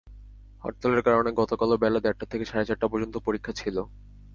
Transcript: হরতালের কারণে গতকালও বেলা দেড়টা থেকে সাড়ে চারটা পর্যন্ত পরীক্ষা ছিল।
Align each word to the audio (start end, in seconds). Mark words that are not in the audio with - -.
হরতালের 0.63 1.01
কারণে 1.03 1.29
গতকালও 1.31 1.81
বেলা 1.83 1.99
দেড়টা 1.99 2.25
থেকে 2.25 2.45
সাড়ে 2.45 2.67
চারটা 2.67 2.87
পর্যন্ত 2.87 3.15
পরীক্ষা 3.17 3.51
ছিল। 3.51 3.77